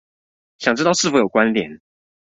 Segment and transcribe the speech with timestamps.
[0.57, 1.79] 想知道是否有關連